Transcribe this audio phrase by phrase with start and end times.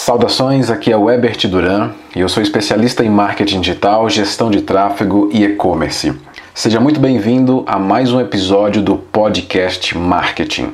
[0.00, 4.62] Saudações, aqui é o Ebert Duran e eu sou especialista em marketing digital, gestão de
[4.62, 6.18] tráfego e e-commerce.
[6.54, 10.72] Seja muito bem-vindo a mais um episódio do podcast Marketing.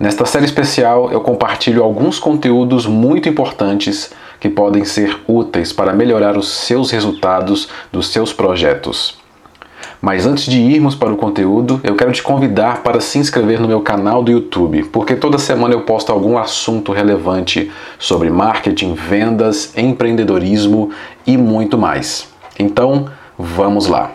[0.00, 4.10] Nesta série especial eu compartilho alguns conteúdos muito importantes
[4.40, 9.19] que podem ser úteis para melhorar os seus resultados dos seus projetos.
[10.00, 13.68] Mas antes de irmos para o conteúdo, eu quero te convidar para se inscrever no
[13.68, 19.76] meu canal do YouTube, porque toda semana eu posto algum assunto relevante sobre marketing, vendas,
[19.76, 20.90] empreendedorismo
[21.26, 22.28] e muito mais.
[22.58, 24.12] Então, vamos lá.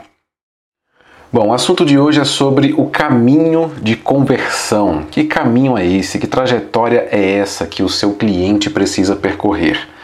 [1.31, 5.03] Bom, o assunto de hoje é sobre o caminho de conversão.
[5.11, 6.17] Que caminho é esse?
[6.17, 9.95] Que trajetória é essa que o seu cliente precisa percorrer?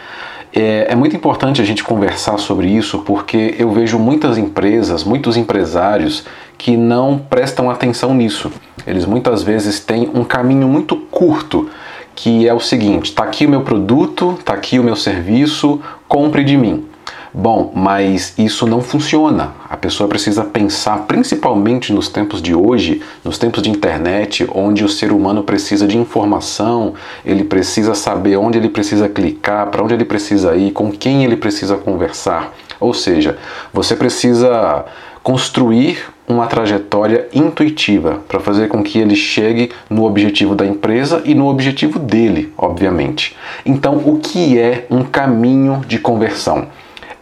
[0.54, 5.38] É, é, muito importante a gente conversar sobre isso porque eu vejo muitas empresas, muitos
[5.38, 6.26] empresários
[6.58, 8.52] que não prestam atenção nisso.
[8.86, 11.70] Eles muitas vezes têm um caminho muito curto
[12.16, 16.44] que é o seguinte: está aqui o meu produto, está aqui o meu serviço, compre
[16.44, 16.86] de mim.
[17.34, 19.54] Bom, mas isso não funciona.
[19.70, 24.90] A pessoa precisa pensar, principalmente nos tempos de hoje, nos tempos de internet, onde o
[24.90, 26.93] ser humano precisa de informação,
[27.26, 31.37] ele precisa saber onde ele precisa clicar, para onde ele precisa ir, com quem ele
[31.37, 32.54] precisa conversar.
[32.82, 33.37] Ou seja,
[33.71, 34.84] você precisa
[35.24, 41.34] construir uma trajetória intuitiva para fazer com que ele chegue no objetivo da empresa e
[41.34, 43.37] no objetivo dele, obviamente.
[43.65, 46.68] Então, o que é um caminho de conversão?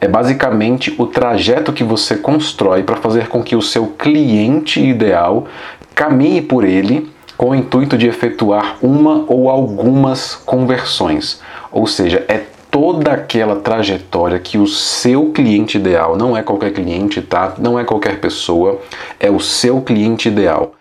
[0.01, 5.45] É basicamente o trajeto que você constrói para fazer com que o seu cliente ideal
[5.93, 11.41] caminhe por ele com o intuito de efetuar uma ou algumas conversões.
[11.71, 17.21] Ou seja, é toda aquela trajetória que o seu cliente ideal, não é qualquer cliente,
[17.21, 17.53] tá?
[17.57, 18.79] Não é qualquer pessoa,
[19.19, 20.73] é o seu cliente ideal.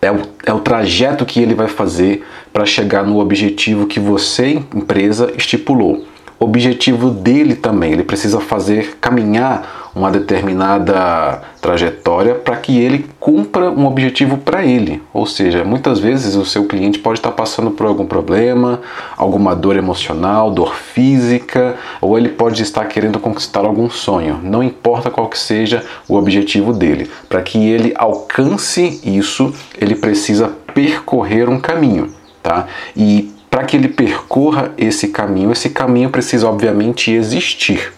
[0.00, 4.62] É o, é o trajeto que ele vai fazer para chegar no objetivo que você,
[4.74, 6.06] empresa, estipulou
[6.38, 7.92] objetivo dele também.
[7.92, 15.00] Ele precisa fazer caminhar uma determinada trajetória para que ele cumpra um objetivo para ele.
[15.12, 18.80] Ou seja, muitas vezes o seu cliente pode estar passando por algum problema,
[19.16, 24.40] alguma dor emocional, dor física, ou ele pode estar querendo conquistar algum sonho.
[24.42, 27.08] Não importa qual que seja o objetivo dele.
[27.28, 32.66] Para que ele alcance isso, ele precisa percorrer um caminho, tá?
[32.96, 37.92] E para que ele percorra esse caminho, esse caminho precisa obviamente existir.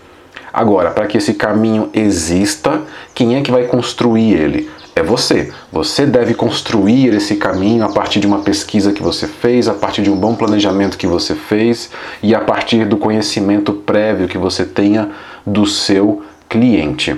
[0.53, 2.83] Agora, para que esse caminho exista,
[3.15, 4.71] quem é que vai construir ele?
[4.95, 5.51] É você.
[5.73, 10.03] Você deve construir esse caminho a partir de uma pesquisa que você fez, a partir
[10.03, 11.89] de um bom planejamento que você fez
[12.23, 15.09] e a partir do conhecimento prévio que você tenha
[15.47, 17.17] do seu cliente.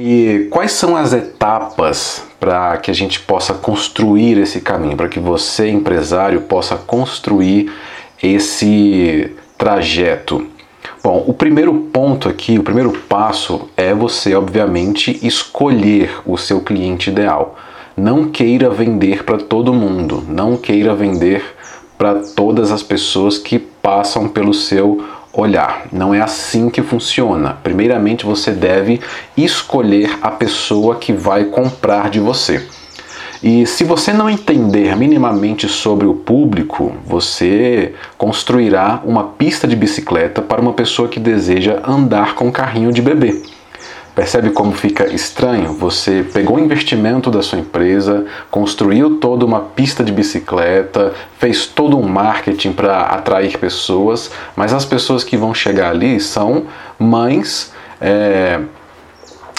[0.00, 5.18] E quais são as etapas para que a gente possa construir esse caminho, para que
[5.18, 7.72] você, empresário, possa construir
[8.22, 10.46] esse trajeto?
[11.02, 17.10] Bom, o primeiro ponto aqui, o primeiro passo é você, obviamente, escolher o seu cliente
[17.10, 17.58] ideal.
[17.96, 21.42] Não queira vender para todo mundo, não queira vender
[21.98, 25.86] para todas as pessoas que passam pelo seu olhar.
[25.92, 27.56] Não é assim que funciona.
[27.62, 29.00] Primeiramente, você deve
[29.36, 32.66] escolher a pessoa que vai comprar de você.
[33.42, 40.42] E se você não entender minimamente sobre o público, você construirá uma pista de bicicleta
[40.42, 43.40] para uma pessoa que deseja andar com carrinho de bebê.
[44.18, 45.74] Percebe como fica estranho?
[45.74, 51.96] Você pegou o investimento da sua empresa, construiu toda uma pista de bicicleta, fez todo
[51.96, 56.64] um marketing para atrair pessoas, mas as pessoas que vão chegar ali são
[56.98, 58.58] mães é,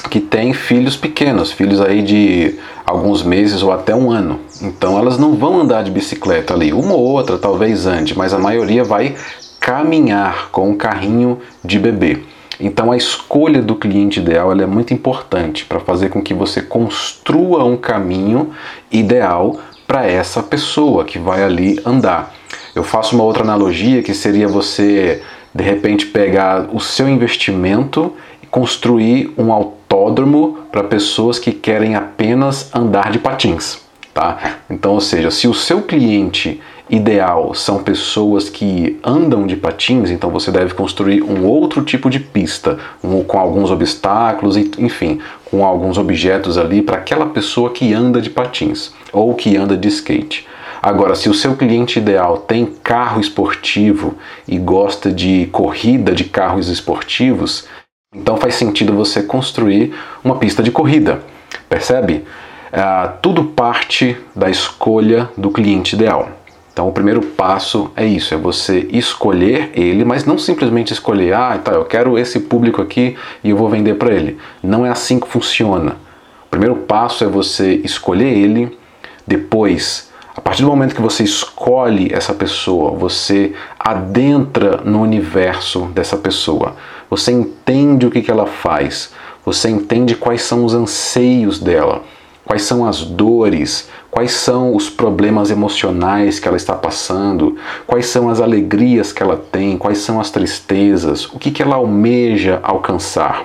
[0.09, 4.41] que têm filhos pequenos, filhos aí de alguns meses ou até um ano.
[4.61, 8.37] Então elas não vão andar de bicicleta ali, uma ou outra talvez ande, mas a
[8.37, 9.15] maioria vai
[9.57, 12.23] caminhar com um carrinho de bebê.
[12.59, 17.63] Então a escolha do cliente ideal é muito importante para fazer com que você construa
[17.63, 18.51] um caminho
[18.91, 22.33] ideal para essa pessoa que vai ali andar.
[22.75, 25.23] Eu faço uma outra analogia que seria você
[25.56, 28.13] de repente pegar o seu investimento
[28.44, 33.79] e construir um autódromo para pessoas que querem apenas andar de patins,
[34.13, 34.57] tá?
[34.69, 40.30] Então, ou seja, se o seu cliente ideal são pessoas que andam de patins, então
[40.30, 45.97] você deve construir um outro tipo de pista, um, com alguns obstáculos, enfim, com alguns
[45.97, 50.47] objetos ali para aquela pessoa que anda de patins ou que anda de skate.
[50.81, 54.15] Agora, se o seu cliente ideal tem carro esportivo
[54.47, 57.68] e gosta de corrida de carros esportivos,
[58.15, 59.94] então faz sentido você construir
[60.24, 61.21] uma pista de corrida.
[61.68, 62.24] Percebe?
[62.71, 66.30] Ah, tudo parte da escolha do cliente ideal.
[66.79, 71.59] Então, o primeiro passo é isso: é você escolher ele, mas não simplesmente escolher, ah,
[71.61, 74.37] tá, eu quero esse público aqui e eu vou vender para ele.
[74.63, 75.97] Não é assim que funciona.
[76.45, 78.79] O primeiro passo é você escolher ele,
[79.27, 86.15] depois, a partir do momento que você escolhe essa pessoa, você adentra no universo dessa
[86.15, 86.77] pessoa,
[87.09, 89.11] você entende o que, que ela faz,
[89.45, 92.03] você entende quais são os anseios dela,
[92.45, 98.29] quais são as dores, quais são os problemas emocionais que ela está passando, quais são
[98.29, 103.41] as alegrias que ela tem, quais são as tristezas, o que, que ela almeja alcançar,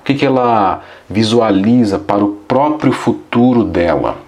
[0.00, 4.18] o que, que ela visualiza para o próprio futuro dela.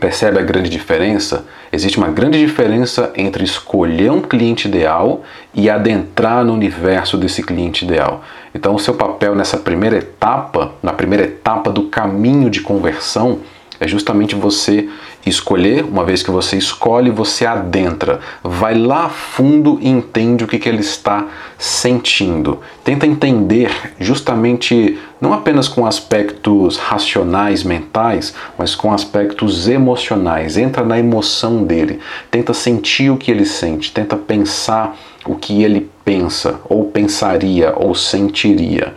[0.00, 1.44] Percebe a grande diferença?
[1.70, 5.22] Existe uma grande diferença entre escolher um cliente ideal
[5.54, 8.24] e adentrar no universo desse cliente ideal.
[8.54, 13.40] Então, o seu papel nessa primeira etapa, na primeira etapa do caminho de conversão,
[13.82, 14.88] é justamente você
[15.26, 20.56] escolher, uma vez que você escolhe, você adentra, vai lá fundo e entende o que,
[20.56, 21.26] que ele está
[21.58, 22.60] sentindo.
[22.84, 30.56] Tenta entender justamente não apenas com aspectos racionais, mentais, mas com aspectos emocionais.
[30.56, 31.98] Entra na emoção dele,
[32.30, 34.96] tenta sentir o que ele sente, tenta pensar
[35.26, 38.94] o que ele pensa, ou pensaria, ou sentiria.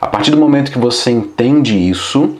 [0.00, 2.36] A partir do momento que você entende isso,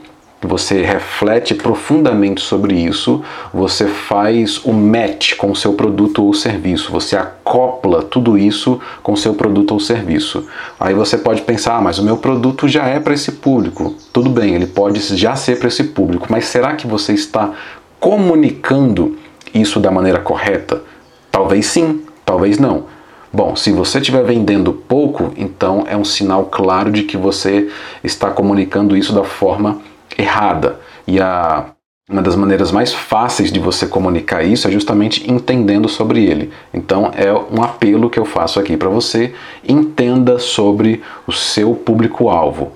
[0.47, 6.91] você reflete profundamente sobre isso, você faz o match com o seu produto ou serviço,
[6.93, 10.47] você acopla tudo isso com o seu produto ou serviço.
[10.79, 13.95] Aí você pode pensar, ah, mas o meu produto já é para esse público.
[14.13, 17.53] Tudo bem, ele pode já ser para esse público, mas será que você está
[17.99, 19.17] comunicando
[19.55, 20.83] isso da maneira correta?
[21.31, 22.85] Talvez sim, talvez não.
[23.33, 27.69] Bom, se você estiver vendendo pouco, então é um sinal claro de que você
[28.05, 29.81] está comunicando isso da forma
[30.19, 30.81] errada.
[31.07, 31.67] E a,
[32.09, 36.51] uma das maneiras mais fáceis de você comunicar isso é justamente entendendo sobre ele.
[36.73, 39.35] Então é um apelo que eu faço aqui para você:
[39.67, 42.73] entenda sobre o seu público-alvo,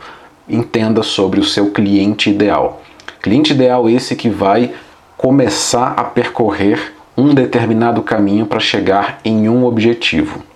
[0.48, 2.82] entenda sobre o seu cliente ideal.
[3.20, 4.72] Cliente ideal esse que vai
[5.16, 10.47] começar a percorrer um determinado caminho para chegar em um objetivo.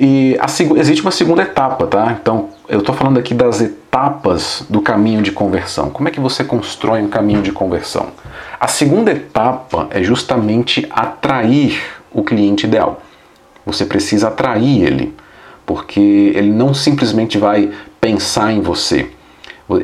[0.00, 0.46] E a,
[0.78, 2.16] existe uma segunda etapa, tá?
[2.20, 5.90] Então, eu estou falando aqui das etapas do caminho de conversão.
[5.90, 8.08] Como é que você constrói um caminho de conversão?
[8.60, 11.80] A segunda etapa é justamente atrair
[12.12, 13.02] o cliente ideal.
[13.66, 15.14] Você precisa atrair ele,
[15.66, 19.10] porque ele não simplesmente vai pensar em você.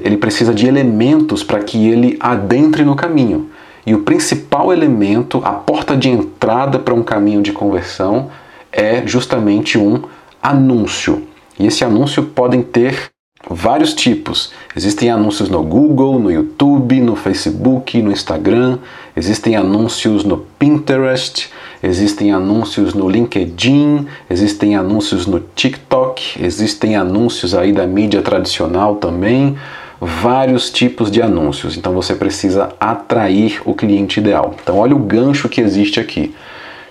[0.03, 3.51] Ele precisa de elementos para que ele adentre no caminho.
[3.85, 8.31] E o principal elemento, a porta de entrada para um caminho de conversão,
[8.75, 10.03] é justamente um
[10.43, 11.23] anúncio.
[11.59, 13.11] E esse anúncio podem ter
[13.49, 14.53] vários tipos.
[14.75, 18.79] Existem anúncios no Google, no YouTube, no Facebook, no Instagram,
[19.15, 21.51] existem anúncios no Pinterest,
[21.83, 29.57] existem anúncios no LinkedIn, existem anúncios no TikTok, existem anúncios aí da mídia tradicional também,
[30.01, 31.77] vários tipos de anúncios.
[31.77, 34.55] Então você precisa atrair o cliente ideal.
[34.63, 36.35] Então olha o gancho que existe aqui.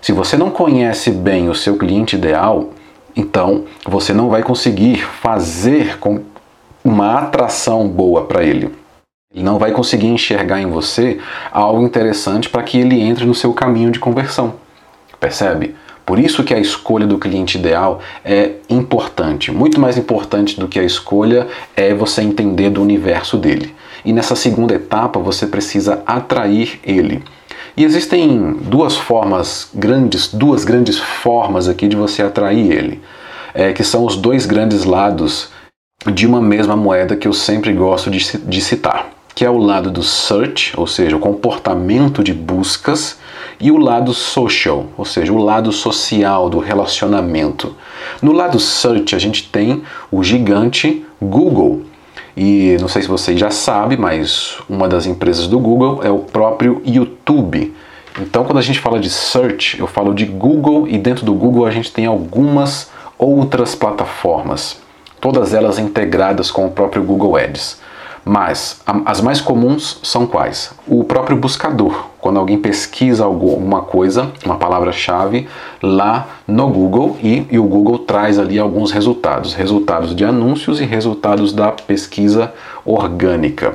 [0.04, 2.72] Se você não conhece bem o seu cliente ideal,
[3.16, 6.20] então você não vai conseguir fazer com
[6.84, 8.70] uma atração boa para ele.
[9.34, 13.54] Ele não vai conseguir enxergar em você algo interessante para que ele entre no seu
[13.54, 14.56] caminho de conversão.
[15.22, 15.74] Percebe?
[16.06, 19.54] Por isso que a escolha do cliente ideal é importante.
[19.54, 23.74] Muito mais importante do que a escolha é você entender do universo dele.
[24.04, 27.24] E nessa segunda etapa você precisa atrair ele.
[27.76, 33.02] E existem duas formas grandes, duas grandes formas aqui de você atrair ele,
[33.54, 35.50] é, que são os dois grandes lados
[36.12, 39.90] de uma mesma moeda que eu sempre gosto de, de citar, que é o lado
[39.90, 43.18] do search, ou seja, o comportamento de buscas,
[43.60, 47.76] e o lado social, ou seja, o lado social do relacionamento.
[48.22, 51.84] No lado search a gente tem o gigante Google,
[52.36, 56.20] e não sei se vocês já sabem, mas uma das empresas do Google é o
[56.20, 57.74] próprio YouTube.
[58.20, 61.66] Então, quando a gente fala de search, eu falo de Google e dentro do Google
[61.66, 64.78] a gente tem algumas outras plataformas,
[65.22, 67.82] todas elas integradas com o próprio Google Ads.
[68.26, 70.72] Mas as mais comuns são quais?
[70.88, 72.06] O próprio buscador.
[72.22, 75.48] Quando alguém pesquisa alguma coisa, uma palavra-chave,
[75.82, 80.86] lá no Google e, e, o Google traz ali alguns resultados: resultados de anúncios e
[80.86, 82.54] resultados da pesquisa
[82.86, 83.74] orgânica.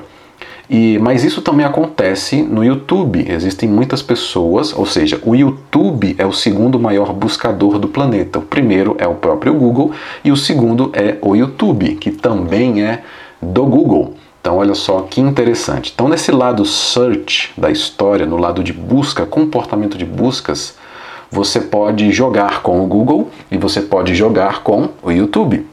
[0.70, 3.26] E, mas isso também acontece no YouTube.
[3.28, 8.38] Existem muitas pessoas, ou seja, o YouTube é o segundo maior buscador do planeta.
[8.38, 9.92] O primeiro é o próprio Google
[10.24, 13.02] e o segundo é o YouTube, que também é
[13.40, 14.14] do Google.
[14.40, 15.92] Então, olha só que interessante.
[15.94, 20.76] Então, nesse lado search da história, no lado de busca, comportamento de buscas,
[21.30, 25.66] você pode jogar com o Google e você pode jogar com o YouTube.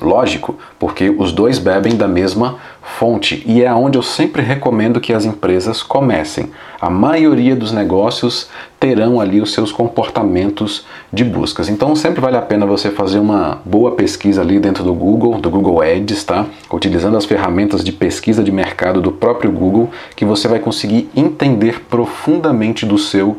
[0.00, 5.12] Lógico, porque os dois bebem da mesma fonte e é onde eu sempre recomendo que
[5.12, 6.50] as empresas comecem.
[6.78, 11.70] A maioria dos negócios terão ali os seus comportamentos de buscas.
[11.70, 15.48] Então sempre vale a pena você fazer uma boa pesquisa ali dentro do Google, do
[15.48, 16.44] Google Ads, tá?
[16.70, 21.80] Utilizando as ferramentas de pesquisa de mercado do próprio Google, que você vai conseguir entender
[21.88, 23.38] profundamente do seu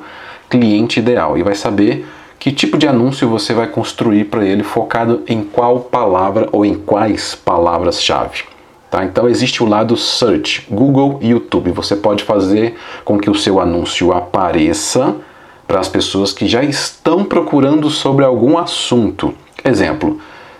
[0.49, 2.05] cliente ideal e vai saber
[2.47, 6.75] que tipo de anúncio você vai construir para ele focado em qual palavra ou em
[6.75, 8.43] quais palavras-chave.
[8.89, 9.03] Tá?
[9.03, 11.71] Então existe o lado search, Google e YouTube.
[11.71, 15.13] Você pode fazer com que o seu anúncio apareça
[15.67, 19.33] para as pessoas que já estão procurando sobre algum assunto.
[19.61, 20.17] Exemplo,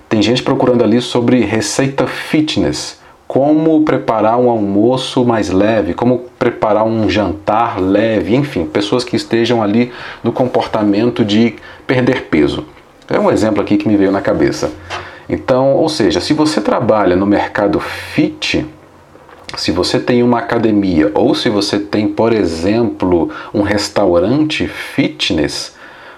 [0.10, 6.86] tem gente procurando ali sobre receita fitness como preparar um almoço mais leve, como preparar
[6.86, 9.92] um jantar leve, enfim, pessoas que estejam ali
[10.24, 11.56] no comportamento de
[11.88, 12.66] perder peso.
[13.10, 14.72] É um exemplo aqui que me veio na cabeça.
[15.30, 18.66] Então, ou seja, se você trabalha no mercado fit,
[19.56, 25.76] se você tem uma academia ou se você tem, por exemplo, um restaurante fitness,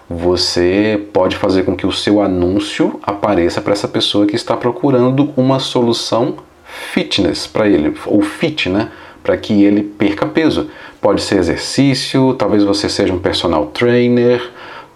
[0.09, 5.31] você pode fazer com que o seu anúncio apareça para essa pessoa que está procurando
[5.37, 6.37] uma solução
[6.91, 8.89] fitness para ele, ou fit, né?
[9.21, 10.69] Para que ele perca peso.
[10.99, 14.41] Pode ser exercício, talvez você seja um personal trainer,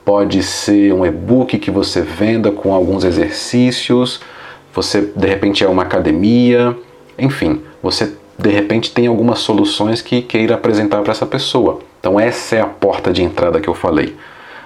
[0.05, 4.21] pode ser um e-book que você venda com alguns exercícios,
[4.73, 6.75] você de repente é uma academia,
[7.17, 11.79] enfim, você de repente tem algumas soluções que queira apresentar para essa pessoa.
[11.99, 14.15] Então essa é a porta de entrada que eu falei.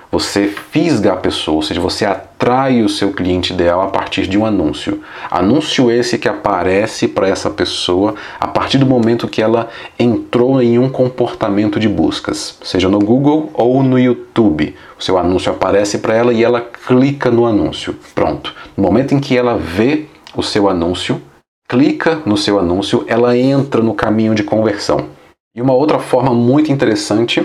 [0.09, 4.37] Você fisga a pessoa, ou seja, você atrai o seu cliente ideal a partir de
[4.37, 5.01] um anúncio.
[5.29, 9.67] Anúncio esse que aparece para essa pessoa a partir do momento que ela
[9.99, 14.75] entrou em um comportamento de buscas, seja no Google ou no YouTube.
[14.97, 17.93] O seu anúncio aparece para ela e ela clica no anúncio.
[18.15, 18.55] Pronto.
[18.77, 21.21] No momento em que ela vê o seu anúncio,
[21.67, 25.17] clica no seu anúncio, ela entra no caminho de conversão.
[25.53, 27.43] E uma outra forma muito interessante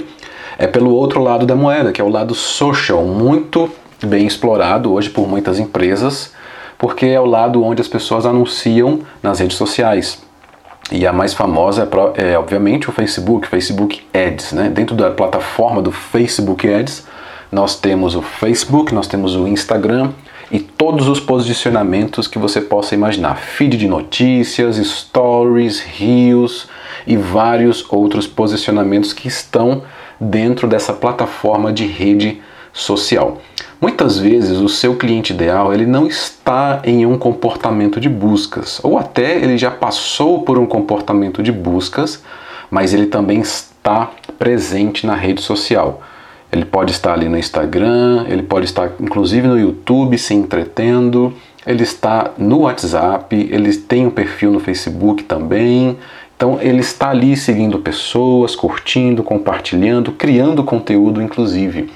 [0.59, 3.71] é pelo outro lado da moeda, que é o lado social, muito
[4.03, 6.33] bem explorado hoje por muitas empresas,
[6.79, 10.21] porque é o lado onde as pessoas anunciam nas redes sociais.
[10.91, 14.53] E a mais famosa é, é obviamente o Facebook, Facebook Ads.
[14.53, 14.69] Né?
[14.69, 17.07] Dentro da plataforma do Facebook Ads,
[17.51, 20.11] nós temos o Facebook, nós temos o Instagram
[20.51, 26.69] e todos os posicionamentos que você possa imaginar: feed de notícias, stories, reels
[27.07, 29.83] e vários outros posicionamentos que estão
[30.23, 32.41] dentro dessa plataforma de rede
[32.73, 33.39] social.
[33.81, 38.97] Muitas vezes o seu cliente ideal ele não está em um comportamento de buscas, ou
[38.97, 42.23] até ele já passou por um comportamento de buscas,
[42.71, 46.01] mas ele também está presente na rede social.
[46.51, 51.35] Ele pode estar ali no Instagram, ele pode estar inclusive no YouTube se entretendo,
[51.67, 55.97] ele está no WhatsApp, ele tem um perfil no Facebook também,
[56.43, 61.89] então ele está ali seguindo pessoas, curtindo, compartilhando, criando conteúdo inclusive.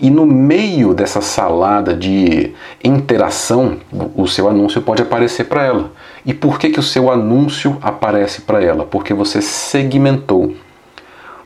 [0.00, 3.76] E no meio dessa salada de interação,
[4.16, 5.92] o seu anúncio pode aparecer para ela.
[6.24, 8.86] E por que, que o seu anúncio aparece para ela?
[8.86, 10.54] Porque você segmentou.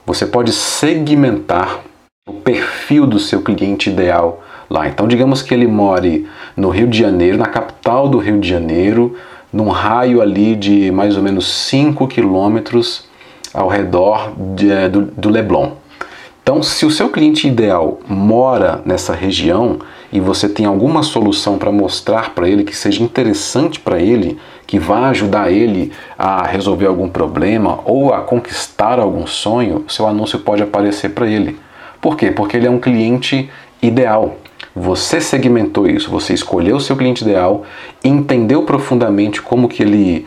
[0.06, 1.80] Você pode segmentar
[2.24, 4.86] o perfil do seu cliente ideal lá.
[4.86, 6.24] Então, digamos que ele more
[6.56, 9.16] no Rio de Janeiro, na capital do Rio de Janeiro,
[9.52, 13.08] num raio ali de mais ou menos 5 quilômetros
[13.52, 15.72] ao redor de, eh, do, do Leblon.
[16.42, 21.70] Então, se o seu cliente ideal mora nessa região e você tem alguma solução para
[21.70, 27.08] mostrar para ele que seja interessante para ele, que vá ajudar ele a resolver algum
[27.08, 31.58] problema ou a conquistar algum sonho, seu anúncio pode aparecer para ele.
[32.00, 32.30] Por quê?
[32.30, 33.50] Porque ele é um cliente
[33.82, 34.36] ideal.
[34.80, 37.64] Você segmentou isso, você escolheu o seu cliente ideal,
[38.02, 40.24] entendeu profundamente como que ele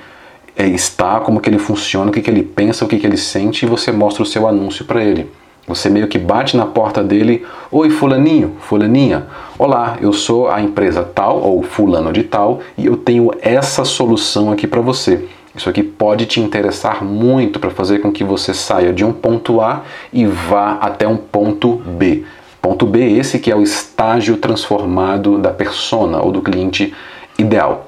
[0.57, 3.15] é, está, como que ele funciona, o que, que ele pensa, o que, que ele
[3.15, 5.31] sente e você mostra o seu anúncio para ele.
[5.65, 9.27] Você meio que bate na porta dele, oi fulaninho, fulaninha,
[9.57, 14.51] olá, eu sou a empresa tal ou fulano de tal e eu tenho essa solução
[14.51, 15.29] aqui para você.
[15.55, 19.61] Isso aqui pode te interessar muito para fazer com que você saia de um ponto
[19.61, 22.25] A e vá até um ponto B.
[22.61, 26.93] Ponto B, esse que é o estágio transformado da persona ou do cliente
[27.37, 27.87] ideal.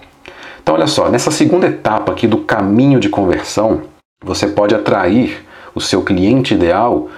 [0.61, 3.81] Então, olha só, nessa segunda etapa aqui do caminho de conversão,
[4.23, 7.09] você pode atrair o seu cliente ideal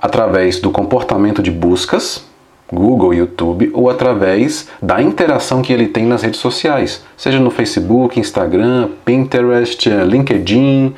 [0.00, 2.24] através do comportamento de buscas,
[2.70, 8.20] Google, YouTube ou através da interação que ele tem nas redes sociais, seja no Facebook,
[8.20, 10.94] Instagram, Pinterest, LinkedIn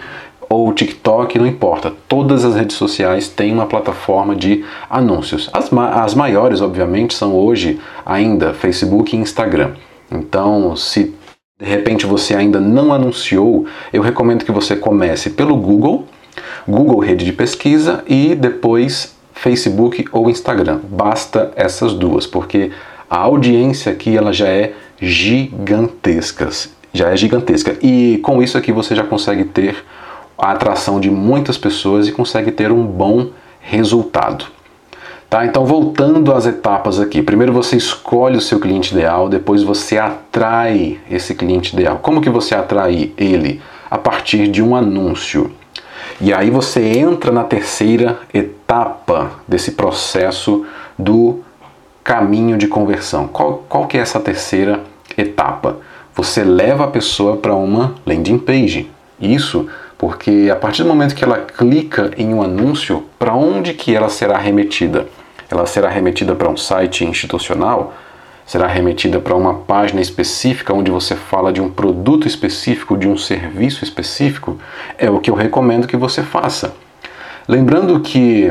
[0.53, 1.93] ou TikTok, não importa.
[2.09, 5.49] Todas as redes sociais têm uma plataforma de anúncios.
[5.53, 9.75] As, ma as maiores, obviamente, são hoje ainda Facebook e Instagram.
[10.11, 11.15] Então, se
[11.57, 16.07] de repente você ainda não anunciou, eu recomendo que você comece pelo Google,
[16.67, 20.81] Google Rede de Pesquisa e depois Facebook ou Instagram.
[20.83, 22.73] Basta essas duas, porque
[23.09, 26.49] a audiência aqui ela já é gigantesca,
[26.93, 27.77] já é gigantesca.
[27.81, 29.77] E com isso aqui você já consegue ter
[30.41, 33.29] a atração de muitas pessoas e consegue ter um bom
[33.61, 34.47] resultado.
[35.29, 35.47] Tá?
[35.47, 37.23] Então, voltando às etapas aqui.
[37.23, 41.99] Primeiro você escolhe o seu cliente ideal, depois você atrai esse cliente ideal.
[42.03, 43.63] Como que você atrai ele?
[43.89, 45.53] A partir de um anúncio.
[46.21, 50.67] E aí você entra na terceira etapa desse processo
[50.99, 51.41] do
[52.03, 53.29] caminho de conversão.
[53.29, 54.81] Qual, qual que é essa terceira
[55.17, 55.77] etapa?
[56.15, 58.91] Você leva a pessoa para uma landing page.
[59.21, 59.69] Isso
[60.01, 64.09] porque a partir do momento que ela clica em um anúncio, para onde que ela
[64.09, 65.07] será remetida?
[65.51, 67.93] Ela será remetida para um site institucional?
[68.47, 73.19] Será remetida para uma página específica onde você fala de um produto específico, de um
[73.19, 74.57] serviço específico?
[74.97, 76.75] É o que eu recomendo que você faça.
[77.47, 78.51] Lembrando que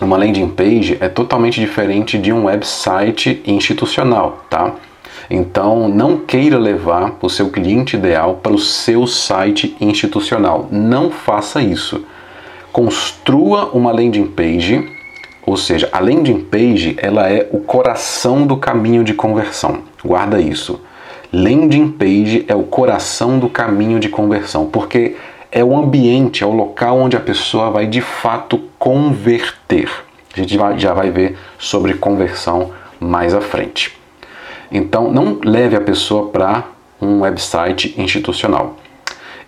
[0.00, 4.72] uma landing page é totalmente diferente de um website institucional, tá?
[5.28, 10.68] Então, não queira levar o seu cliente ideal para o seu site institucional.
[10.70, 12.04] Não faça isso.
[12.72, 14.88] Construa uma landing page,
[15.44, 19.82] ou seja, a landing page ela é o coração do caminho de conversão.
[20.04, 20.80] Guarda isso.
[21.32, 25.16] Landing page é o coração do caminho de conversão, porque
[25.50, 29.88] é o ambiente, é o local onde a pessoa vai de fato converter.
[30.32, 33.96] A gente já vai ver sobre conversão mais à frente.
[34.70, 36.64] Então, não leve a pessoa para
[37.00, 38.76] um website institucional.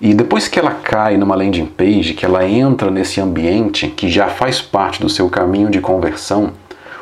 [0.01, 4.29] E depois que ela cai numa landing page, que ela entra nesse ambiente que já
[4.29, 6.53] faz parte do seu caminho de conversão,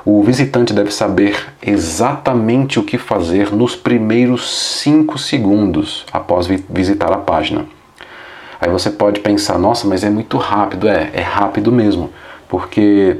[0.05, 4.49] o visitante deve saber exatamente o que fazer nos primeiros
[4.81, 7.67] 5 segundos após visitar a página.
[8.61, 10.89] Aí você pode pensar, nossa, mas é muito rápido.
[10.89, 12.11] É, é rápido mesmo,
[12.49, 13.19] porque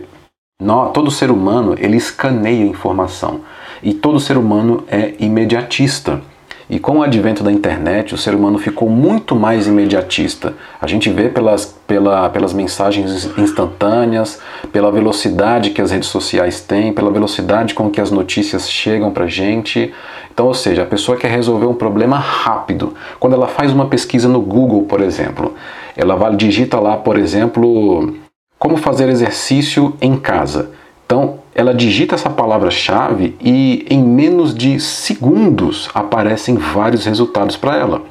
[0.95, 3.41] todo ser humano ele escaneia informação.
[3.83, 6.21] E todo ser humano é imediatista.
[6.69, 10.55] E com o advento da internet, o ser humano ficou muito mais imediatista.
[10.81, 14.41] A gente vê pelas, pela, pelas mensagens instantâneas,
[14.73, 19.29] pela velocidade que as redes sociais têm, pela velocidade com que as notícias chegam para
[19.29, 19.95] gente.
[20.33, 22.95] Então, ou seja, a pessoa quer resolver um problema rápido.
[23.21, 25.55] Quando ela faz uma pesquisa no Google, por exemplo,
[25.97, 28.13] ela vai digita lá, por exemplo,
[28.59, 30.73] como fazer exercício em casa.
[31.07, 38.03] Então, ela digita essa palavra-chave e em menos de segundos aparecem vários resultados para ela.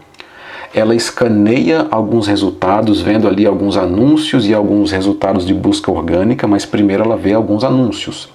[0.73, 6.65] Ela escaneia alguns resultados, vendo ali alguns anúncios e alguns resultados de busca orgânica, mas
[6.65, 8.29] primeiro ela vê alguns anúncios.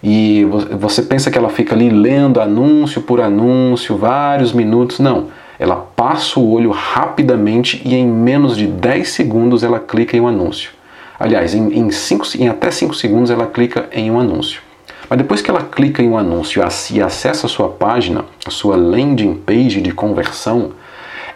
[0.00, 0.46] E
[0.78, 5.00] você pensa que ela fica ali lendo anúncio por anúncio, vários minutos.
[5.00, 5.26] Não.
[5.58, 10.28] Ela passa o olho rapidamente e em menos de 10 segundos ela clica em um
[10.28, 10.77] anúncio.
[11.18, 14.62] Aliás, em, em, cinco, em até 5 segundos ela clica em um anúncio.
[15.08, 18.76] Mas depois que ela clica em um anúncio e acessa a sua página, a sua
[18.76, 20.72] landing page de conversão,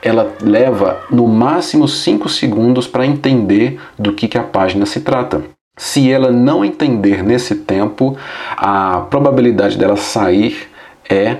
[0.02, 5.42] ela leva no máximo 5 segundos para entender do que, que a página se trata.
[5.76, 8.16] Se ela não entender nesse tempo,
[8.56, 10.68] a probabilidade dela sair
[11.08, 11.38] é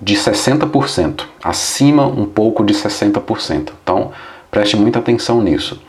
[0.00, 3.72] de 60%, acima um pouco de 60%.
[3.82, 4.12] Então,
[4.50, 5.80] preste muita atenção nisso.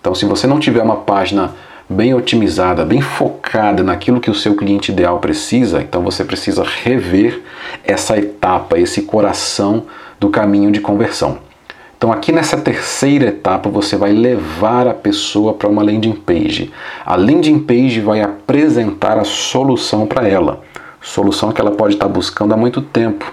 [0.00, 1.54] Então, se você não tiver uma página
[1.88, 7.42] bem otimizada, bem focada naquilo que o seu cliente ideal precisa, então você precisa rever
[7.84, 9.84] essa etapa, esse coração
[10.18, 11.38] do caminho de conversão.
[11.98, 16.72] Então, aqui nessa terceira etapa, você vai levar a pessoa para uma landing page.
[17.04, 20.62] A landing page vai apresentar a solução para ela,
[21.02, 23.30] solução que ela pode estar buscando há muito tempo.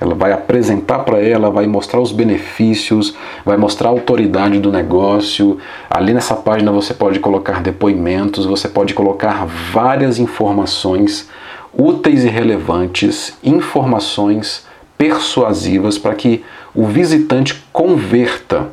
[0.00, 5.58] Ela vai apresentar para ela, vai mostrar os benefícios, vai mostrar a autoridade do negócio.
[5.88, 11.30] Ali nessa página você pode colocar depoimentos, você pode colocar várias informações
[11.72, 18.68] úteis e relevantes, informações persuasivas para que o visitante converta,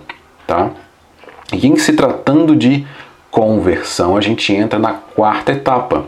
[0.48, 0.72] tá?
[1.52, 2.86] E em se tratando de
[3.30, 6.06] conversão, a gente entra na quarta etapa,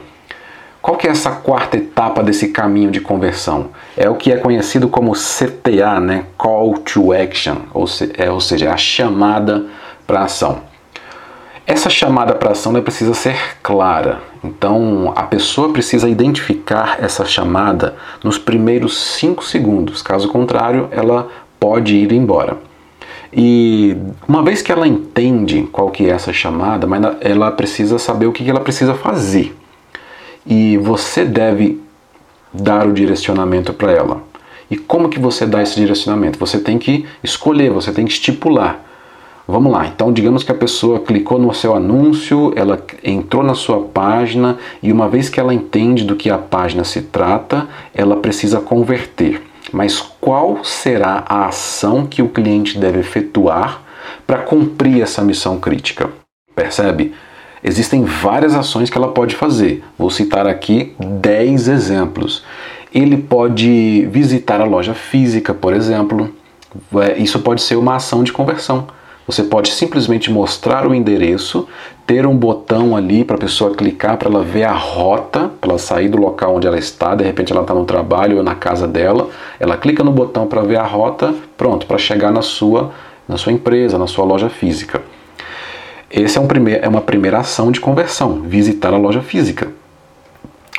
[0.85, 3.71] qual que é essa quarta etapa desse caminho de conversão?
[3.97, 6.25] É o que é conhecido como CTA, né?
[6.37, 9.65] Call to Action, ou, se, é, ou seja, a chamada
[10.05, 10.61] para ação.
[11.65, 14.21] Essa chamada para ação né, precisa ser clara.
[14.43, 20.03] Então a pessoa precisa identificar essa chamada nos primeiros 5 segundos.
[20.03, 22.59] Caso contrário, ela pode ir embora.
[23.33, 28.27] E uma vez que ela entende qual que é essa chamada, mas ela precisa saber
[28.27, 29.64] o que ela precisa fazer.
[30.45, 31.81] E você deve
[32.53, 34.23] dar o direcionamento para ela.
[34.69, 36.39] E como que você dá esse direcionamento?
[36.39, 38.81] Você tem que escolher, você tem que estipular.
[39.47, 43.79] Vamos lá, então digamos que a pessoa clicou no seu anúncio, ela entrou na sua
[43.79, 48.60] página e uma vez que ela entende do que a página se trata, ela precisa
[48.60, 49.43] converter.
[49.71, 53.84] Mas qual será a ação que o cliente deve efetuar
[54.25, 56.10] para cumprir essa missão crítica?
[56.55, 57.13] Percebe?
[57.67, 59.84] Existem várias ações que ela pode fazer.
[59.97, 62.43] Vou citar aqui 10 exemplos.
[62.93, 66.30] Ele pode visitar a loja física, por exemplo.
[66.97, 68.86] É, isso pode ser uma ação de conversão.
[69.25, 71.67] Você pode simplesmente mostrar o endereço,
[72.06, 75.80] ter um botão ali para a pessoa clicar para ela ver a rota, para ela
[75.80, 78.88] sair do local onde ela está, de repente ela está no trabalho ou na casa
[78.88, 79.28] dela,
[79.60, 82.91] ela clica no botão para ver a rota, pronto, para chegar na sua,
[83.28, 85.01] na sua empresa, na sua loja física.
[86.17, 89.67] Essa é, um é uma primeira ação de conversão, visitar a loja física.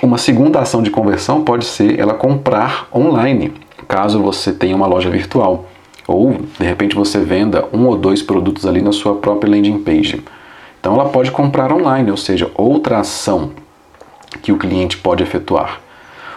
[0.03, 3.53] Uma segunda ação de conversão pode ser ela comprar online,
[3.87, 5.67] caso você tenha uma loja virtual.
[6.09, 10.25] Ou, de repente, você venda um ou dois produtos ali na sua própria landing page.
[10.81, 13.51] Então, ela pode comprar online, ou seja, outra ação
[14.41, 15.83] que o cliente pode efetuar.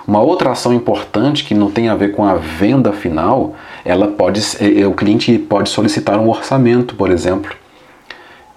[0.06, 4.42] Uma outra ação importante que não tem a ver com a venda final, ela pode,
[4.60, 7.59] é, é, o cliente pode solicitar um orçamento, por exemplo.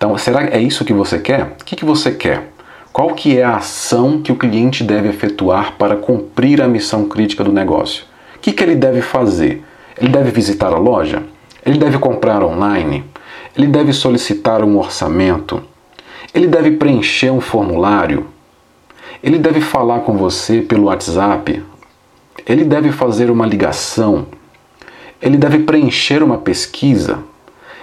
[0.02, 1.54] Então, será que é isso que você quer?
[1.60, 2.48] O que, que você quer?
[2.92, 7.44] Qual que é a ação que o cliente deve efetuar para cumprir a missão crítica
[7.44, 8.02] do negócio?
[8.34, 9.62] O que, que ele deve fazer?
[9.96, 11.22] Ele deve visitar a loja?
[11.64, 13.04] Ele deve comprar online?
[13.56, 15.62] Ele deve solicitar um orçamento?
[16.34, 18.26] Ele deve preencher um formulário?
[19.22, 21.62] Ele deve falar com você pelo WhatsApp?
[22.44, 24.26] Ele deve fazer uma ligação?
[25.22, 27.22] Ele deve preencher uma pesquisa?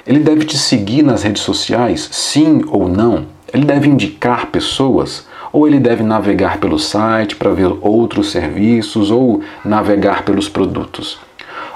[0.09, 2.09] Ele deve te seguir nas redes sociais?
[2.11, 3.27] Sim ou não?
[3.53, 5.27] Ele deve indicar pessoas?
[5.53, 11.19] Ou ele deve navegar pelo site para ver outros serviços ou navegar pelos produtos?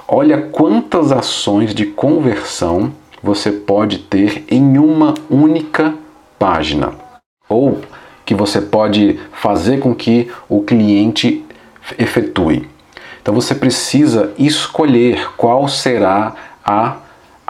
[0.07, 2.91] Olha quantas ações de conversão
[3.21, 5.93] você pode ter em uma única
[6.39, 6.91] página.
[7.47, 7.81] Ou
[8.25, 11.45] que você pode fazer com que o cliente
[11.99, 12.67] efetue.
[13.21, 16.33] Então você precisa escolher qual será
[16.65, 17.02] a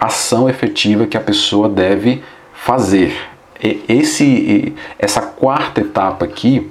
[0.06, 3.16] ação efetiva que a pessoa deve fazer.
[3.88, 6.70] Esse, essa quarta etapa aqui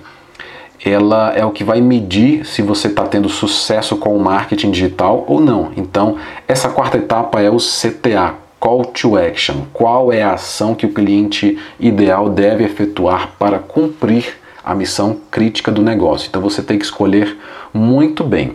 [0.85, 5.25] ela é o que vai medir se você está tendo sucesso com o marketing digital
[5.29, 5.71] ou não.
[5.77, 6.17] Então,
[6.49, 9.63] essa quarta etapa é o CTA, Call to Action.
[9.73, 15.71] Qual é a ação que o cliente ideal deve efetuar para cumprir a missão crítica
[15.71, 16.29] do negócio?
[16.29, 17.39] Então, você tem que escolher
[17.73, 18.55] muito bem.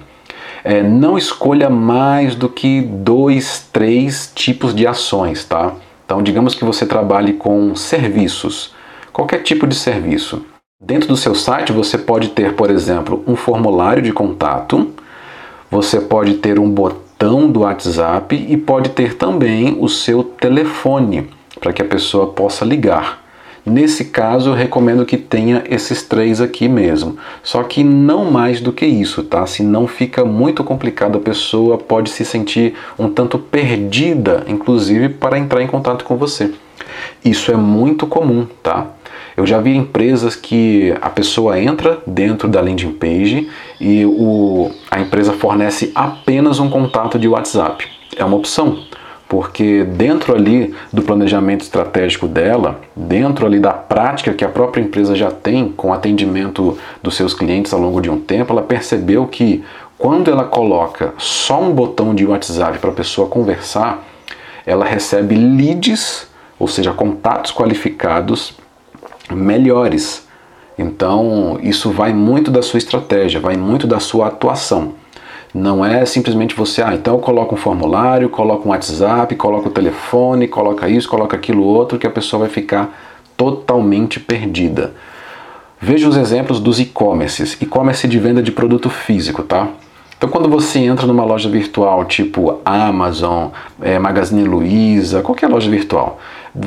[0.63, 5.74] É, não escolha mais do que dois, três tipos de ações, tá?
[6.06, 8.74] Então, digamos que você trabalhe com serviços,
[9.12, 10.46] qualquer tipo de serviço.
[10.82, 14.93] Dentro do seu site você pode ter, por exemplo, um formulário de contato,
[15.70, 21.74] você pode ter um botão do WhatsApp e pode ter também o seu telefone para
[21.74, 23.26] que a pessoa possa ligar.
[23.67, 27.17] Nesse caso, eu recomendo que tenha esses três aqui mesmo.
[27.43, 29.45] Só que não mais do que isso, tá?
[29.45, 35.62] Senão fica muito complicado, a pessoa pode se sentir um tanto perdida, inclusive para entrar
[35.62, 36.53] em contato com você.
[37.25, 38.88] Isso é muito comum, tá?
[39.36, 43.49] Eu já vi empresas que a pessoa entra dentro da landing page
[43.82, 47.86] e o, a empresa fornece apenas um contato de WhatsApp.
[48.15, 48.80] É uma opção,
[49.27, 55.15] porque dentro ali do planejamento estratégico dela, dentro ali da prática que a própria empresa
[55.15, 59.63] já tem com atendimento dos seus clientes ao longo de um tempo, ela percebeu que
[59.97, 64.03] quando ela coloca só um botão de WhatsApp para a pessoa conversar,
[64.65, 66.27] ela recebe leads,
[66.59, 68.53] ou seja, contatos qualificados
[69.29, 70.25] melhores.
[70.77, 74.93] Então, isso vai muito da sua estratégia, vai muito da sua atuação.
[75.58, 79.72] Não é simplesmente você, ah, então eu coloco um formulário, coloco um WhatsApp, coloco o
[79.72, 82.96] telefone, coloca isso, coloca aquilo outro, que a pessoa vai ficar
[83.36, 84.93] totalmente perdida.
[85.82, 89.70] Veja os exemplos dos e-commerces, e-commerce de venda de produto físico, tá?
[90.15, 93.48] Então, quando você entra numa loja virtual, tipo Amazon,
[93.82, 96.20] é, Magazine Luiza, qualquer loja virtual,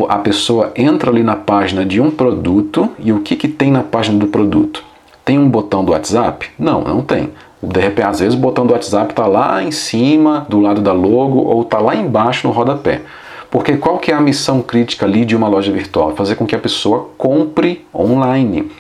[0.09, 3.85] a pessoa entra ali na página de um produto e o que, que tem na
[3.85, 4.83] página do produto?
[5.25, 6.49] Tem um botão do WhatsApp?
[6.59, 7.31] Não, não tem.
[7.63, 10.93] De repente, às vezes o botão do WhatsApp está lá em cima, do lado da
[10.93, 13.03] logo, ou está lá embaixo no rodapé.
[13.51, 16.15] Porque qual que é a missão crítica ali de uma loja virtual?
[16.15, 18.71] Fazer com que a pessoa compre online.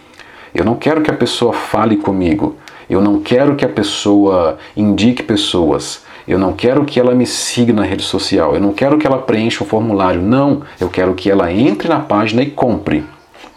[0.54, 2.56] Eu não quero que a pessoa fale comigo.
[2.88, 6.04] Eu não quero que a pessoa indique pessoas.
[6.26, 8.54] Eu não quero que ela me siga na rede social.
[8.54, 10.22] Eu não quero que ela preencha o formulário.
[10.22, 10.62] Não.
[10.80, 13.04] Eu quero que ela entre na página e compre.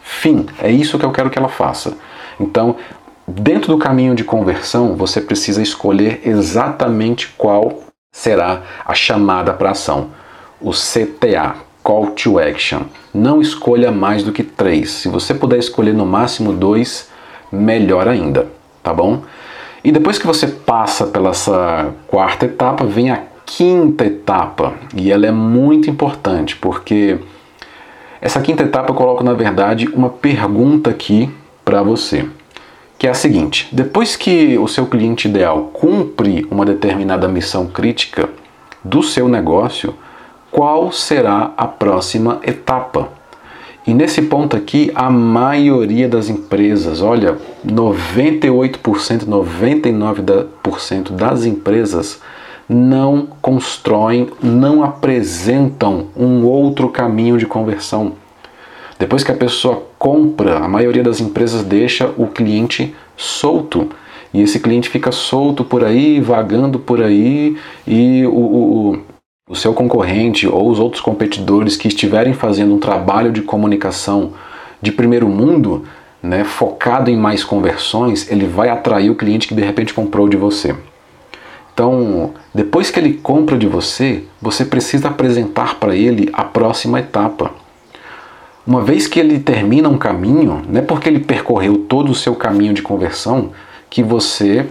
[0.02, 0.48] Fim.
[0.62, 1.96] É isso que eu quero que ela faça.
[2.40, 2.76] Então,
[3.28, 10.10] dentro do caminho de conversão, você precisa escolher exatamente qual será a chamada para ação.
[10.62, 12.84] O CTA, Call to Action.
[13.14, 14.92] Não escolha mais do que três.
[14.92, 17.10] Se você puder escolher no máximo dois,
[17.52, 18.48] melhor ainda,
[18.82, 19.24] tá bom?
[19.84, 24.74] E depois que você passa pela essa quarta etapa, vem a quinta etapa.
[24.96, 27.20] E ela é muito importante, porque
[28.22, 31.30] essa quinta etapa eu coloco, na verdade, uma pergunta aqui
[31.66, 32.26] para você.
[32.98, 38.30] Que é a seguinte: depois que o seu cliente ideal cumpre uma determinada missão crítica
[38.84, 39.94] do seu negócio,
[40.52, 43.10] qual será a próxima etapa?
[43.86, 52.22] E nesse ponto aqui, a maioria das empresas, olha, 98%, 99% das empresas
[52.70, 58.14] não constroem, não apresentam um outro caminho de conversão.
[59.04, 63.90] Depois que a pessoa compra, a maioria das empresas deixa o cliente solto.
[64.34, 69.00] E esse cliente fica solto por aí, vagando por aí, e o, o,
[69.50, 74.32] o seu concorrente ou os outros competidores que estiverem fazendo um trabalho de comunicação
[74.82, 75.84] de primeiro mundo,
[76.22, 80.38] né, focado em mais conversões, ele vai atrair o cliente que de repente comprou de
[80.38, 80.74] você.
[81.74, 87.63] Então, depois que ele compra de você, você precisa apresentar para ele a próxima etapa.
[88.66, 92.34] Uma vez que ele termina um caminho, não é porque ele percorreu todo o seu
[92.34, 93.52] caminho de conversão
[93.90, 94.66] que você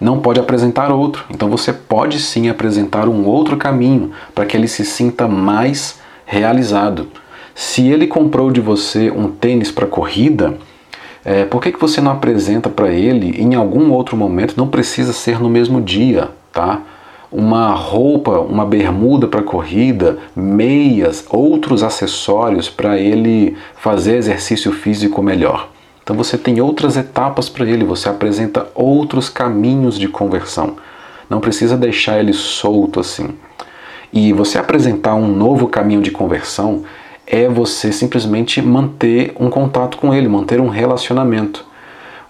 [0.00, 1.24] não pode apresentar outro.
[1.28, 7.08] Então você pode sim apresentar um outro caminho para que ele se sinta mais realizado.
[7.54, 10.56] Se ele comprou de você um tênis para corrida,
[11.24, 14.54] é, por que, que você não apresenta para ele em algum outro momento?
[14.56, 16.80] Não precisa ser no mesmo dia, tá?
[17.30, 25.68] Uma roupa, uma bermuda para corrida, meias, outros acessórios para ele fazer exercício físico melhor.
[26.02, 30.76] Então você tem outras etapas para ele, você apresenta outros caminhos de conversão.
[31.28, 33.34] Não precisa deixar ele solto assim.
[34.10, 36.84] E você apresentar um novo caminho de conversão
[37.26, 41.62] é você simplesmente manter um contato com ele, manter um relacionamento.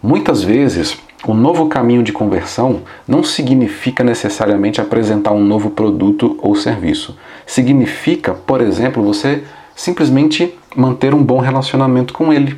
[0.02, 6.54] Muitas vezes, um novo caminho de conversão não significa necessariamente apresentar um novo produto ou
[6.54, 7.16] serviço.
[7.44, 9.42] Significa, por exemplo, você
[9.74, 12.57] simplesmente manter um bom relacionamento com ele.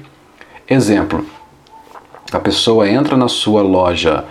[0.68, 1.24] Exemplo:
[2.32, 4.24] a pessoa entra na sua loja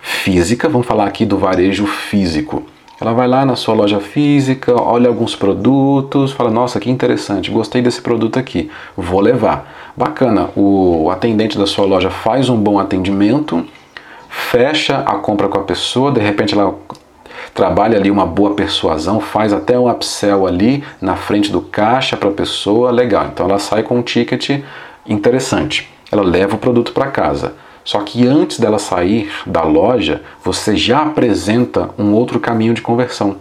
[0.00, 2.64] física, vamos falar aqui do varejo físico.
[3.00, 7.80] Ela vai lá na sua loja física, olha alguns produtos, fala: Nossa, que interessante, gostei
[7.80, 9.79] desse produto aqui, vou levar.
[9.96, 13.66] Bacana, o atendente da sua loja faz um bom atendimento,
[14.28, 16.74] fecha a compra com a pessoa, de repente ela
[17.54, 22.28] trabalha ali uma boa persuasão, faz até um upsell ali na frente do caixa para
[22.28, 23.26] a pessoa, legal.
[23.32, 24.62] Então ela sai com um ticket
[25.06, 25.88] interessante.
[26.10, 27.54] Ela leva o produto para casa.
[27.84, 33.36] Só que antes dela sair da loja, você já apresenta um outro caminho de conversão.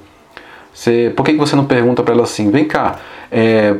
[0.74, 3.00] Você, por que, que você não pergunta para ela assim: vem cá,
[3.32, 3.76] é,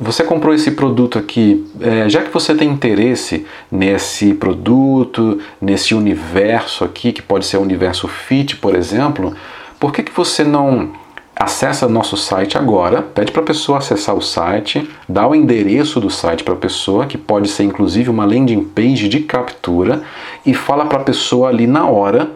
[0.00, 6.84] você comprou esse produto aqui, é, já que você tem interesse nesse produto, nesse universo
[6.84, 9.34] aqui, que pode ser o universo fit, por exemplo,
[9.80, 10.92] por que, que você não
[11.34, 16.10] acessa nosso site agora, pede para a pessoa acessar o site, dá o endereço do
[16.10, 20.02] site para a pessoa, que pode ser inclusive uma landing page de captura,
[20.44, 22.30] e fala para a pessoa ali na hora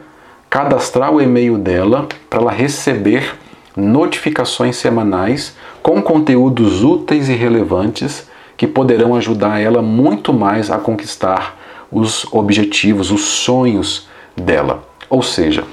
[0.49, 3.35] cadastrar o e-mail dela para ela receber
[3.77, 11.59] notificações semanais com conteúdos úteis e relevantes que poderão ajudar ela muito mais a conquistar
[11.91, 14.83] os objetivos, os sonhos dela.
[15.11, 15.65] Ou seja,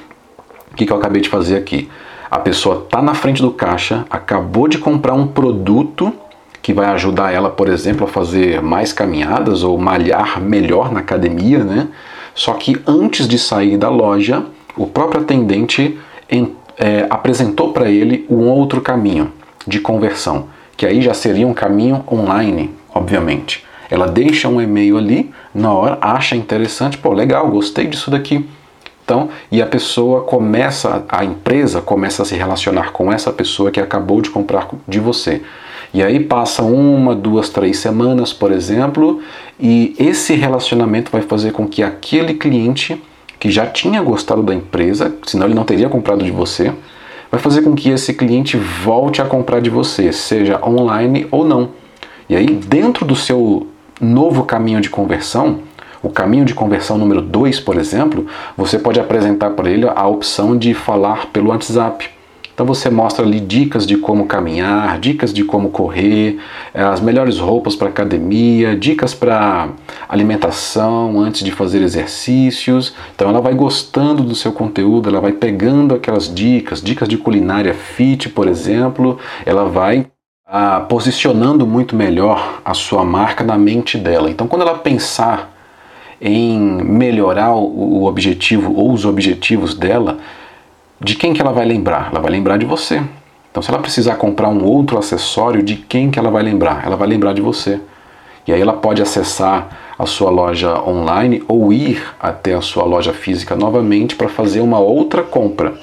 [0.72, 1.90] o que eu acabei de fazer aqui?
[2.30, 6.14] A pessoa está na frente do caixa, acabou de comprar um produto
[6.62, 11.64] que vai ajudar ela, por exemplo, a fazer mais caminhadas ou malhar melhor na academia,
[11.64, 11.88] né?
[12.36, 15.98] Só que antes de sair da loja, o próprio atendente
[16.80, 19.32] é, apresentou para ele um outro caminho
[19.68, 23.64] de conversão, que aí já seria um caminho online, obviamente.
[23.92, 28.48] Ela deixa um e-mail ali, na hora acha interessante, pô, legal, gostei disso daqui
[29.10, 33.80] então, e a pessoa começa, a empresa começa a se relacionar com essa pessoa que
[33.80, 35.42] acabou de comprar de você.
[35.92, 39.20] E aí passa uma, duas, três semanas, por exemplo,
[39.60, 43.02] e esse relacionamento vai fazer com que aquele cliente
[43.40, 46.74] que já tinha gostado da empresa, senão ele não teria comprado de você,
[47.32, 51.70] vai fazer com que esse cliente volte a comprar de você, seja online ou não.
[52.28, 53.68] E aí, dentro do seu
[54.02, 55.62] novo caminho de conversão,
[56.02, 58.26] o caminho de conversão número 2, por exemplo,
[58.56, 62.10] você pode apresentar para ele a opção de falar pelo WhatsApp.
[62.60, 66.40] Então você mostra ali dicas de como caminhar, dicas de como correr,
[66.74, 69.70] eh, as melhores roupas para academia, dicas para
[70.10, 72.94] alimentação antes de fazer exercícios.
[73.16, 77.74] Então ela vai gostando do seu conteúdo, ela vai pegando aquelas dicas, dicas de culinária
[77.74, 80.08] fit, por exemplo, ela vai
[80.46, 84.30] ah, posicionando muito melhor a sua marca na mente dela.
[84.30, 85.56] Então quando ela pensar
[86.20, 90.18] em melhorar o objetivo ou os objetivos dela,
[91.02, 92.10] de quem que ela vai lembrar?
[92.12, 93.02] Ela vai lembrar de você.
[93.50, 96.86] Então, se ela precisar comprar um outro acessório, de quem que ela vai lembrar?
[96.86, 97.80] Ela vai lembrar de você.
[98.46, 103.14] E aí ela pode acessar a sua loja online ou ir até a sua loja
[103.14, 105.74] física novamente para fazer uma outra compra.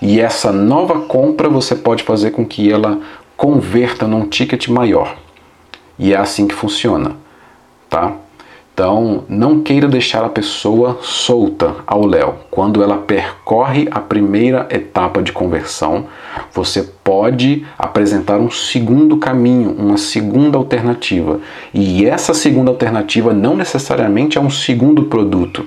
[0.00, 2.98] E essa nova compra você pode fazer com que ela
[3.36, 5.16] converta num ticket maior.
[5.98, 7.16] E é assim que funciona,
[7.90, 8.14] tá?
[8.78, 12.36] Então, não queira deixar a pessoa solta ao léu.
[12.48, 16.06] Quando ela percorre a primeira etapa de conversão,
[16.54, 21.40] você pode apresentar um segundo caminho, uma segunda alternativa.
[21.74, 25.66] E essa segunda alternativa não necessariamente é um segundo produto.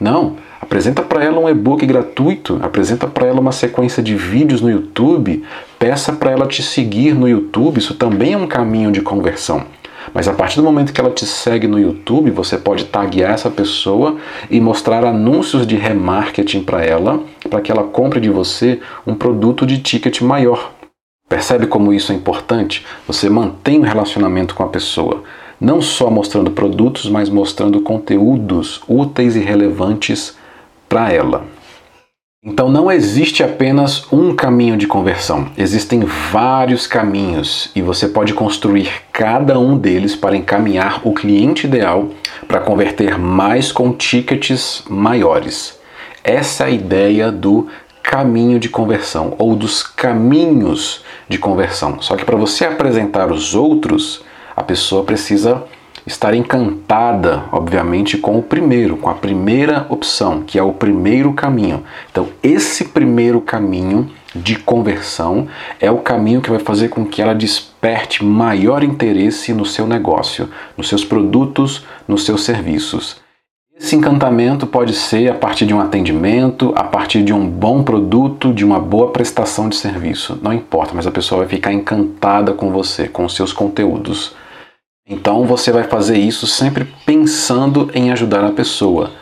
[0.00, 4.70] Não, apresenta para ela um e-book gratuito, apresenta para ela uma sequência de vídeos no
[4.70, 5.44] YouTube,
[5.78, 9.66] peça para ela te seguir no YouTube, isso também é um caminho de conversão.
[10.14, 13.50] Mas a partir do momento que ela te segue no YouTube, você pode taguear essa
[13.50, 14.16] pessoa
[14.50, 19.66] e mostrar anúncios de remarketing para ela, para que ela compre de você um produto
[19.66, 20.72] de ticket maior.
[21.28, 22.86] Percebe como isso é importante?
[23.06, 25.24] Você mantém um relacionamento com a pessoa,
[25.60, 30.36] não só mostrando produtos, mas mostrando conteúdos úteis e relevantes
[30.88, 31.44] para ela.
[32.48, 38.88] Então não existe apenas um caminho de conversão, existem vários caminhos e você pode construir
[39.12, 42.08] cada um deles para encaminhar o cliente ideal
[42.46, 45.80] para converter mais com tickets maiores.
[46.22, 47.66] Essa é a ideia do
[48.00, 52.00] caminho de conversão ou dos caminhos de conversão.
[52.00, 54.22] Só que para você apresentar os outros,
[54.54, 55.64] a pessoa precisa
[56.06, 61.82] estar encantada, obviamente, com o primeiro, com a primeira opção, que é o primeiro caminho.
[62.10, 65.48] Então, esse primeiro caminho de conversão
[65.80, 70.48] é o caminho que vai fazer com que ela desperte maior interesse no seu negócio,
[70.76, 73.24] nos seus produtos, nos seus serviços.
[73.78, 78.54] Esse encantamento pode ser a partir de um atendimento, a partir de um bom produto,
[78.54, 80.38] de uma boa prestação de serviço.
[80.40, 84.34] Não importa, mas a pessoa vai ficar encantada com você, com os seus conteúdos.
[85.08, 89.12] Então você vai fazer isso sempre pensando em ajudar a pessoa.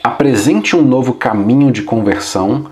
[0.00, 2.66] Apresente um novo caminho de conversão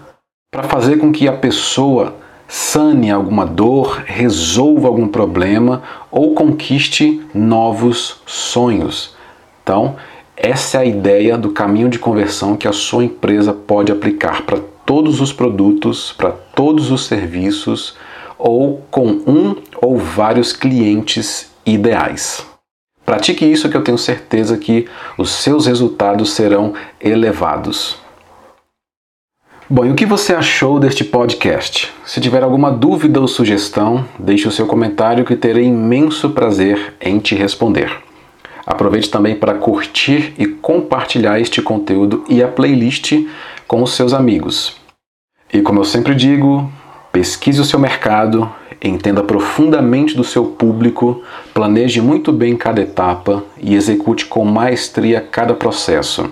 [0.48, 2.14] para fazer com que a pessoa
[2.46, 9.16] sane alguma dor, resolva algum problema ou conquiste novos sonhos.
[9.64, 9.96] Então,
[10.36, 14.60] essa é a ideia do caminho de conversão que a sua empresa pode aplicar para
[14.86, 17.96] todos os produtos, para todos os serviços
[18.38, 22.46] ou com um ou vários clientes ideais.
[23.04, 27.98] Pratique isso que eu tenho certeza que os seus resultados serão elevados.
[29.68, 31.92] Bom, e o que você achou deste podcast?
[32.04, 37.20] Se tiver alguma dúvida ou sugestão, deixe o seu comentário que terei imenso prazer em
[37.20, 37.90] te responder.
[38.66, 43.12] Aproveite também para curtir e compartilhar este conteúdo e a playlist
[43.66, 44.76] com os seus amigos.
[45.52, 46.70] E como eu sempre digo,
[47.12, 48.52] pesquise o seu mercado,
[48.88, 55.54] entenda profundamente do seu público, planeje muito bem cada etapa e execute com maestria cada
[55.54, 56.30] processo,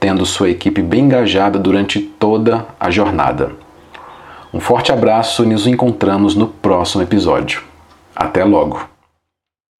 [0.00, 3.52] tendo sua equipe bem engajada durante toda a jornada.
[4.52, 7.62] Um forte abraço e nos encontramos no próximo episódio.
[8.16, 8.97] Até logo!